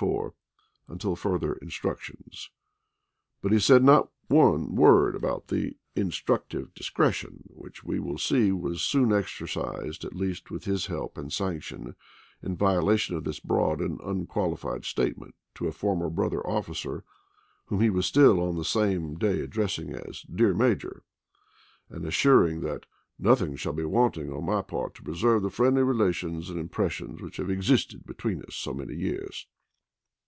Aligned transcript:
■ 0.00 0.02
fore, 0.02 0.32
until 0.88 1.14
further 1.14 1.56
instructions"; 1.56 2.48
but 3.42 3.52
he 3.52 3.58
said 3.60 3.84
not 3.84 4.10
one 4.28 4.74
word 4.74 5.14
about 5.14 5.48
the" 5.48 5.76
instructive 6.04 6.72
discretion," 6.72 7.44
which 7.48 7.84
we 7.84 8.00
will 8.00 8.16
see 8.16 8.50
was 8.50 8.80
soon 8.80 9.12
exercised 9.12 10.02
at 10.02 10.16
least 10.16 10.50
with 10.50 10.64
his 10.64 10.86
help 10.86 11.18
and 11.18 11.34
sanction, 11.34 11.94
in 12.42 12.56
violation 12.56 13.14
of 13.14 13.24
this 13.24 13.40
broad 13.40 13.82
and 13.82 14.00
unqualified 14.00 14.86
statement 14.86 15.34
to 15.54 15.66
a 15.68 15.72
former 15.72 16.08
brother 16.08 16.40
officer 16.46 17.04
whom 17.66 17.82
he 17.82 17.90
was 17.90 18.06
still 18.06 18.40
on 18.40 18.56
the 18.56 18.64
same 18.64 19.16
day 19.16 19.40
addressing 19.42 19.92
as 19.92 20.22
"Dear 20.22 20.54
Major," 20.54 21.02
and 21.90 22.06
assuring 22.06 22.62
that 22.62 22.86
"nothing 23.18 23.54
shall 23.54 23.74
ga^d^t^^An 23.74 23.82
Tt>e 23.84 23.90
wanting 23.90 24.32
on 24.32 24.46
my 24.46 24.62
part 24.62 24.94
to 24.94 25.02
preserve 25.02 25.42
the 25.42 25.50
friendly 25.50 25.82
re 25.82 25.94
ApriiTlisei. 25.94 26.00
lations 26.00 26.48
and 26.48 26.58
impressions 26.58 27.20
which 27.20 27.36
have 27.36 27.50
existed 27.50 28.06
between 28.06 28.38
W. 28.38 28.46
E. 28.46 28.46
Vol. 28.46 28.46
„„I., 28.46 28.46
p. 28.48 28.48
247. 28.48 28.48
us 28.48 28.54
lor 28.66 28.72
so 28.72 28.74
many 28.74 28.94
years." 28.96 29.46